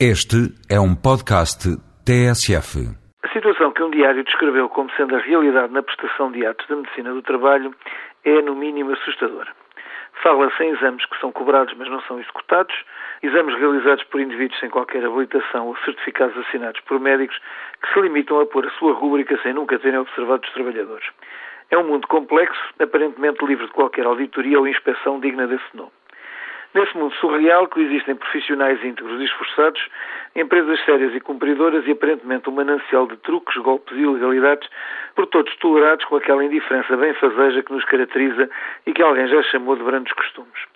Este 0.00 0.50
é 0.68 0.80
um 0.80 0.92
podcast 0.92 1.70
TSF. 2.04 2.82
A 3.22 3.28
situação 3.28 3.70
que 3.70 3.80
um 3.80 3.92
diário 3.92 4.24
descreveu 4.24 4.68
como 4.68 4.90
sendo 4.96 5.14
a 5.14 5.20
realidade 5.20 5.72
na 5.72 5.84
prestação 5.84 6.32
de 6.32 6.44
atos 6.44 6.66
da 6.66 6.74
medicina 6.74 7.14
do 7.14 7.22
trabalho 7.22 7.72
é, 8.24 8.42
no 8.42 8.56
mínimo, 8.56 8.90
assustadora. 8.90 9.52
Fala-se 10.20 10.64
em 10.64 10.70
exames 10.70 11.06
que 11.06 11.16
são 11.20 11.30
cobrados, 11.30 11.72
mas 11.78 11.88
não 11.88 12.00
são 12.02 12.18
executados, 12.18 12.74
exames 13.22 13.56
realizados 13.56 14.02
por 14.10 14.20
indivíduos 14.20 14.58
sem 14.58 14.68
qualquer 14.68 15.04
habilitação 15.04 15.68
ou 15.68 15.76
certificados 15.84 16.36
assinados 16.38 16.80
por 16.80 16.98
médicos 16.98 17.38
que 17.80 17.92
se 17.92 18.00
limitam 18.00 18.40
a 18.40 18.46
pôr 18.46 18.66
a 18.66 18.70
sua 18.72 18.94
rúbrica 18.94 19.38
sem 19.44 19.54
nunca 19.54 19.78
terem 19.78 20.00
observado 20.00 20.44
os 20.44 20.52
trabalhadores. 20.54 21.06
É 21.70 21.78
um 21.78 21.86
mundo 21.86 22.08
complexo, 22.08 22.60
aparentemente 22.80 23.44
livre 23.46 23.66
de 23.66 23.72
qualquer 23.72 24.06
auditoria 24.06 24.58
ou 24.58 24.66
inspeção 24.66 25.20
digna 25.20 25.46
desse 25.46 25.64
nome. 25.72 25.92
Nesse 26.74 26.96
mundo 26.98 27.14
surreal 27.14 27.68
coexistem 27.68 28.16
profissionais 28.16 28.84
íntegros 28.84 29.20
e 29.20 29.24
esforçados, 29.24 29.80
empresas 30.34 30.84
sérias 30.84 31.14
e 31.14 31.20
cumpridoras 31.20 31.86
e 31.86 31.92
aparentemente 31.92 32.50
um 32.50 32.52
manancial 32.52 33.06
de 33.06 33.16
truques, 33.18 33.56
golpes 33.62 33.96
e 33.96 34.00
ilegalidades, 34.00 34.68
por 35.14 35.28
todos 35.28 35.54
tolerados 35.58 36.04
com 36.06 36.16
aquela 36.16 36.44
indiferença 36.44 36.96
bem 36.96 37.14
fazeja 37.14 37.62
que 37.62 37.72
nos 37.72 37.84
caracteriza 37.84 38.50
e 38.86 38.92
que 38.92 39.00
alguém 39.00 39.28
já 39.28 39.40
chamou 39.44 39.76
de 39.76 39.84
brandos 39.84 40.12
costumes. 40.14 40.66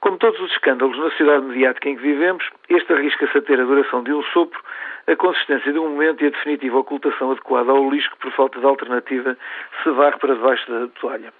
Como 0.00 0.16
todos 0.16 0.40
os 0.40 0.50
escândalos 0.52 0.96
na 0.96 1.10
sociedade 1.10 1.44
mediática 1.44 1.90
em 1.90 1.96
que 1.96 2.02
vivemos, 2.02 2.48
este 2.70 2.90
arrisca-se 2.94 3.36
a 3.36 3.42
ter 3.42 3.60
a 3.60 3.64
duração 3.64 4.02
de 4.04 4.14
um 4.14 4.22
sopro, 4.22 4.60
a 5.06 5.16
consistência 5.16 5.70
de 5.70 5.78
um 5.78 5.90
momento 5.90 6.24
e 6.24 6.28
a 6.28 6.30
definitiva 6.30 6.78
ocultação 6.78 7.32
adequada 7.32 7.72
ao 7.72 7.90
lixo 7.90 8.10
que, 8.12 8.18
por 8.18 8.32
falta 8.32 8.58
de 8.58 8.64
alternativa, 8.64 9.36
se 9.82 9.90
varre 9.90 10.16
para 10.18 10.34
debaixo 10.34 10.70
da 10.70 10.86
toalha. 10.98 11.30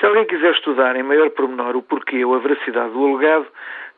Se 0.00 0.06
alguém 0.06 0.24
quiser 0.24 0.52
estudar 0.52 0.96
em 0.96 1.02
maior 1.02 1.28
pormenor 1.28 1.76
o 1.76 1.82
porquê 1.82 2.24
ou 2.24 2.34
a 2.34 2.38
veracidade 2.38 2.90
do 2.90 3.06
alegado, 3.06 3.46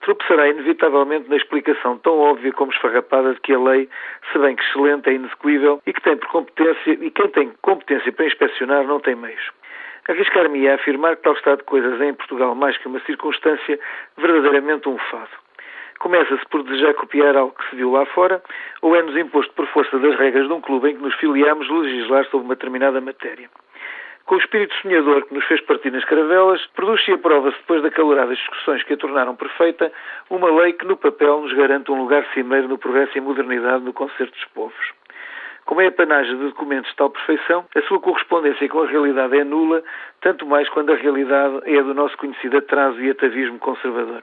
tropeçará 0.01 0.49
inevitavelmente 0.49 1.31
na 1.31 1.37
explicação 1.37 1.97
tão 1.99 2.19
óbvia 2.19 2.53
como 2.53 2.73
esfarrapada 2.73 3.35
de 3.35 3.41
que 3.41 3.55
a 3.55 3.59
lei, 3.61 3.89
se 4.33 4.39
bem 4.41 4.57
que 4.57 4.65
excelente, 4.65 5.09
é 5.09 5.13
inexecuível 5.13 5.81
e 5.87 5.93
que 5.93 6.03
tem 6.03 6.17
por 6.17 6.29
competência, 6.29 6.91
e 6.91 7.09
quem 7.09 7.29
tem 7.29 7.53
competência 7.63 8.13
para 8.13 8.27
inspecionar 8.27 8.83
não 8.83 8.99
tem 8.99 9.15
meios. 9.15 9.53
Arriscar-me 10.09 10.69
a 10.69 10.75
afirmar 10.75 11.15
que 11.15 11.23
tal 11.23 11.35
estado 11.35 11.59
de 11.59 11.65
coisas 11.67 12.01
é 12.01 12.07
em 12.07 12.15
Portugal 12.15 12.53
mais 12.57 12.77
que 12.79 12.89
uma 12.89 12.99
circunstância, 13.03 13.79
verdadeiramente 14.17 14.89
um 14.89 14.99
fado. 14.99 15.31
Começa-se 16.01 16.45
por 16.49 16.65
desejar 16.65 16.95
copiar 16.95 17.37
algo 17.37 17.55
que 17.55 17.71
se 17.71 17.77
viu 17.77 17.93
lá 17.93 18.05
fora, 18.07 18.43
ou 18.81 18.97
é-nos 18.97 19.17
imposto 19.17 19.55
por 19.55 19.69
força 19.69 19.97
das 20.01 20.17
regras 20.17 20.49
de 20.49 20.53
um 20.53 20.61
clube 20.61 20.91
em 20.91 20.97
que 20.97 21.03
nos 21.03 21.15
filiamos 21.15 21.71
legislar 21.71 22.25
sobre 22.25 22.45
uma 22.47 22.57
determinada 22.57 23.01
matéria. 23.01 23.49
Com 24.27 24.37
o 24.37 24.39
espírito 24.39 24.75
sonhador 24.77 25.27
que 25.27 25.35
nos 25.35 25.45
fez 25.45 25.61
partir 25.63 25.91
nas 25.91 26.05
caravelas, 26.05 26.65
produz-se 26.75 27.11
e 27.11 27.15
aprova-se, 27.15 27.57
depois 27.59 27.83
de 27.83 27.89
acaloradas 27.89 28.39
discussões 28.39 28.83
que 28.85 28.95
a 28.95 28.97
tornaram 28.97 29.35
perfeita, 29.35 29.93
uma 30.31 30.51
lei 30.51 30.73
que 30.73 30.87
no 30.87 30.97
papel 30.97 31.41
nos 31.41 31.53
garante 31.53 31.91
um 31.91 32.01
lugar 32.01 32.25
cimeiro 32.33 32.69
no 32.69 32.79
progresso 32.79 33.19
e 33.19 33.21
modernidade 33.21 33.85
no 33.85 33.93
concerto 33.93 34.33
dos 34.33 34.45
povos. 34.55 34.93
Como 35.65 35.81
é 35.81 35.87
a 35.87 35.93
panagem 35.93 36.37
de 36.37 36.45
documentos 36.45 36.91
de 36.91 36.97
tal 36.97 37.11
perfeição, 37.11 37.65
a 37.75 37.83
sua 37.83 38.01
correspondência 38.01 38.69
com 38.69 38.83
a 38.83 38.87
realidade 38.87 39.39
é 39.39 39.45
nula, 39.45 39.83
tanto 40.21 40.47
mais 40.47 40.69
quando 40.69 40.93
a 40.93 40.97
realidade 40.97 41.61
é 41.65 41.83
do 41.83 41.95
nosso 41.95 42.17
conhecido 42.17 42.59
atraso 42.59 43.01
e 43.01 43.11
atavismo 43.11 43.59
conservador. 43.59 44.23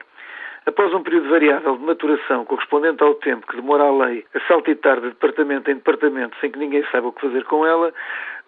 Após 0.66 0.92
um 0.92 1.02
período 1.02 1.30
variável 1.30 1.76
de 1.76 1.84
maturação 1.84 2.44
correspondente 2.44 3.02
ao 3.02 3.14
tempo 3.14 3.46
que 3.46 3.56
demora 3.56 3.84
a 3.84 4.06
lei 4.06 4.26
a 4.34 4.40
saltitar 4.40 5.00
de 5.00 5.08
departamento 5.08 5.70
em 5.70 5.74
departamento 5.74 6.36
sem 6.40 6.50
que 6.50 6.58
ninguém 6.58 6.84
saiba 6.90 7.08
o 7.08 7.12
que 7.12 7.22
fazer 7.22 7.44
com 7.44 7.66
ela, 7.66 7.92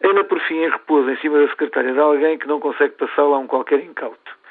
ela 0.01 0.23
por 0.25 0.39
fim 0.41 0.57
em 0.57 0.69
repouso 0.69 1.11
em 1.11 1.17
cima 1.17 1.39
da 1.39 1.49
secretária 1.49 1.93
de 1.93 1.99
alguém 1.99 2.39
que 2.39 2.47
não 2.47 2.61
consegue 2.61 2.95
passá-la 2.95 3.37
a 3.37 3.41
um 3.41 3.47
qualquer 3.47 3.81
incauto. 3.81 4.43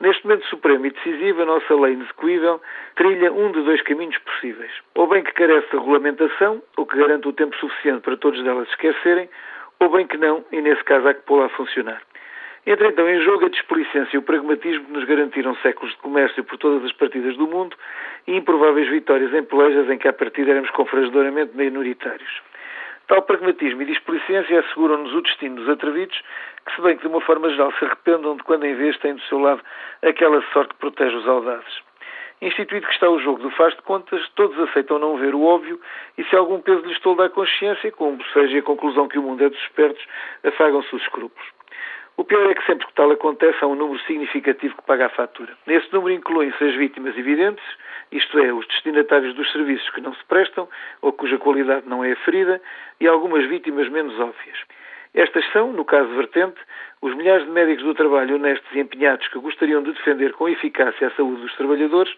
Neste 0.00 0.24
momento 0.24 0.46
supremo 0.46 0.86
e 0.86 0.90
decisivo, 0.90 1.42
a 1.42 1.44
nossa 1.44 1.74
lei 1.74 1.92
inexecuível 1.92 2.60
trilha 2.94 3.30
um 3.32 3.52
de 3.52 3.60
dois 3.62 3.82
caminhos 3.82 4.16
possíveis. 4.18 4.72
Ou 4.94 5.06
bem 5.06 5.22
que 5.22 5.32
carece 5.32 5.68
de 5.68 5.76
regulamentação, 5.76 6.62
ou 6.78 6.86
que 6.86 6.96
garante 6.96 7.28
o 7.28 7.34
tempo 7.34 7.54
suficiente 7.56 8.00
para 8.00 8.16
todos 8.16 8.42
delas 8.42 8.66
esquecerem, 8.70 9.28
ou 9.78 9.90
bem 9.90 10.06
que 10.06 10.16
não, 10.16 10.42
e 10.52 10.62
nesse 10.62 10.82
caso 10.84 11.06
há 11.06 11.12
que 11.12 11.20
pô-la 11.22 11.46
a 11.46 11.48
funcionar. 11.50 12.00
Entra 12.66 12.88
então 12.88 13.08
em 13.08 13.20
jogo 13.22 13.46
a 13.46 13.48
displicência 13.48 14.14
e 14.14 14.18
o 14.18 14.22
pragmatismo 14.22 14.84
que 14.84 14.92
nos 14.92 15.04
garantiram 15.04 15.54
séculos 15.56 15.92
de 15.92 15.98
comércio 15.98 16.44
por 16.44 16.58
todas 16.58 16.84
as 16.84 16.92
partidas 16.92 17.34
do 17.36 17.46
mundo 17.46 17.74
e 18.26 18.36
improváveis 18.36 18.86
vitórias 18.88 19.32
em 19.32 19.42
pelejas 19.42 19.88
em 19.88 19.96
que 19.96 20.06
à 20.06 20.12
partida 20.12 20.50
éramos 20.50 20.70
confrasdoramente 20.70 21.56
minoritários. 21.56 22.42
Tal 23.06 23.22
pragmatismo 23.22 23.82
e 23.82 23.86
displicência 23.86 24.60
asseguram-nos 24.60 25.12
o 25.14 25.22
destino 25.22 25.56
dos 25.56 25.68
atrevidos, 25.70 26.22
que 26.66 26.76
se 26.76 26.82
bem 26.82 26.96
que 26.96 27.02
de 27.02 27.08
uma 27.08 27.20
forma 27.22 27.48
geral 27.48 27.72
se 27.72 27.84
arrependam 27.84 28.36
de 28.36 28.42
quando 28.42 28.64
em 28.64 28.74
vez 28.74 28.96
têm 28.98 29.14
do 29.14 29.22
seu 29.22 29.38
lado 29.38 29.62
aquela 30.02 30.40
sorte 30.52 30.74
que 30.74 30.80
protege 30.80 31.16
os 31.16 31.26
audazes. 31.26 31.80
Instituído 32.42 32.86
que 32.86 32.92
está 32.92 33.08
o 33.08 33.18
jogo 33.18 33.42
do 33.42 33.50
faz 33.50 33.74
de 33.74 33.82
contas, 33.82 34.26
todos 34.36 34.58
aceitam 34.60 34.98
não 34.98 35.16
ver 35.16 35.34
o 35.34 35.42
óbvio 35.42 35.80
e 36.16 36.24
se 36.24 36.36
algum 36.36 36.60
peso 36.60 36.86
lhes 36.86 37.00
tolda 37.00 37.24
a 37.24 37.30
consciência, 37.30 37.90
como 37.90 38.22
seja 38.32 38.58
a 38.58 38.62
conclusão 38.62 39.08
que 39.08 39.18
o 39.18 39.22
mundo 39.22 39.44
é 39.44 39.48
dos 39.48 39.60
espertos, 39.62 40.06
afagam-se 40.44 40.94
os 40.94 41.02
escrúpulos. 41.02 41.48
O 42.16 42.24
pior 42.24 42.50
é 42.50 42.54
que 42.54 42.66
sempre 42.66 42.86
que 42.86 42.92
tal 42.94 43.10
acontece 43.10 43.58
há 43.62 43.66
um 43.66 43.74
número 43.74 43.98
significativo 44.00 44.76
que 44.76 44.82
paga 44.82 45.06
a 45.06 45.10
fatura. 45.10 45.56
Nesse 45.66 45.92
número 45.92 46.12
incluem-se 46.12 46.62
as 46.62 46.74
vítimas 46.74 47.16
evidentes, 47.16 47.64
isto 48.12 48.38
é, 48.38 48.52
os 48.52 48.66
destinatários 48.66 49.34
dos 49.34 49.50
serviços 49.52 49.88
que 49.90 50.00
não 50.00 50.14
se 50.14 50.24
prestam 50.26 50.68
ou 51.00 51.12
cuja 51.12 51.38
qualidade 51.38 51.88
não 51.88 52.04
é 52.04 52.12
aferida, 52.12 52.60
e 53.00 53.06
algumas 53.06 53.46
vítimas 53.46 53.88
menos 53.88 54.18
óbvias. 54.20 54.58
Estas 55.14 55.44
são, 55.52 55.72
no 55.72 55.84
caso 55.84 56.08
vertente, 56.10 56.60
os 57.02 57.14
milhares 57.16 57.44
de 57.44 57.50
médicos 57.50 57.84
do 57.84 57.94
trabalho 57.94 58.36
honestos 58.36 58.70
e 58.72 58.80
empenhados 58.80 59.26
que 59.28 59.38
gostariam 59.38 59.82
de 59.82 59.92
defender 59.92 60.32
com 60.34 60.48
eficácia 60.48 61.08
a 61.08 61.10
saúde 61.12 61.42
dos 61.42 61.56
trabalhadores 61.56 62.14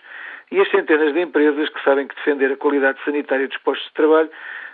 e 0.50 0.60
as 0.60 0.70
centenas 0.70 1.14
de 1.14 1.20
empresas 1.20 1.69
que 1.70 1.82
sabem 1.82 2.06
que 2.06 2.14
defender 2.16 2.52
a 2.52 2.56
qualidade 2.56 3.02
sanitária 3.04 3.48
dos 3.48 3.56
postos 3.58 3.86
de 3.88 3.94
trabalho 3.94 4.31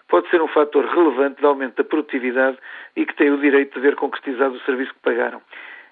pode 0.08 0.28
ser 0.30 0.40
um 0.40 0.48
fator 0.48 0.84
relevante 0.84 1.40
de 1.40 1.46
aumento 1.46 1.76
da 1.76 1.84
produtividade 1.84 2.58
e 2.96 3.06
que 3.06 3.14
têm 3.14 3.30
o 3.30 3.38
direito 3.38 3.74
de 3.74 3.80
ver 3.80 3.94
concretizado 3.94 4.54
o 4.54 4.60
serviço 4.60 4.92
que 4.94 5.00
pagaram. 5.00 5.40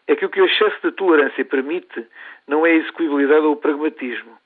É 0.09 0.17
que 0.17 0.25
o 0.25 0.29
que 0.29 0.41
o 0.41 0.47
excesso 0.47 0.77
de 0.83 0.93
tolerância 0.93 1.45
permite 1.45 2.07
não 2.49 2.65
é 2.65 2.71
a 2.71 2.75
execuibilidade 2.75 3.45
ou 3.45 3.53
o 3.53 3.57
pragmatismo. 3.57 4.37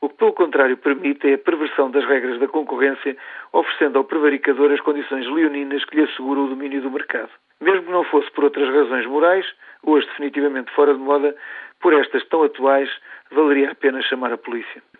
O 0.00 0.10
que, 0.10 0.16
pelo 0.16 0.34
contrário, 0.34 0.76
permite 0.76 1.28
é 1.28 1.34
a 1.34 1.38
perversão 1.38 1.90
das 1.90 2.04
regras 2.04 2.38
da 2.38 2.46
concorrência, 2.46 3.16
oferecendo 3.52 3.98
ao 3.98 4.04
prevaricador 4.04 4.70
as 4.70 4.80
condições 4.80 5.26
leoninas 5.26 5.84
que 5.86 5.96
lhe 5.96 6.04
asseguram 6.04 6.44
o 6.44 6.48
domínio 6.48 6.82
do 6.82 6.90
mercado. 6.90 7.30
Mesmo 7.60 7.84
que 7.84 7.90
não 7.90 8.04
fosse 8.04 8.30
por 8.32 8.44
outras 8.44 8.68
razões 8.68 9.06
morais, 9.06 9.46
hoje 9.82 10.06
definitivamente 10.08 10.70
fora 10.72 10.92
de 10.92 11.00
moda, 11.00 11.34
por 11.80 11.94
estas 11.94 12.24
tão 12.28 12.42
atuais, 12.42 12.90
valeria 13.30 13.70
a 13.70 13.74
pena 13.74 14.02
chamar 14.02 14.32
a 14.32 14.38
polícia. 14.38 14.82